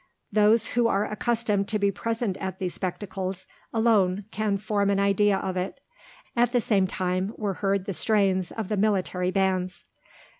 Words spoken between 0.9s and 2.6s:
accustomed to be present at